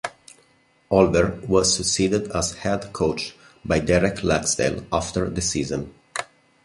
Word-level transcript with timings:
Olver 0.89 1.47
was 1.47 1.75
succeeded 1.75 2.31
as 2.31 2.53
head 2.55 2.91
coach 2.91 3.35
by 3.63 3.77
Derek 3.77 4.23
Laxdal 4.23 4.83
after 4.91 5.29
the 5.29 5.41
season. 5.43 5.93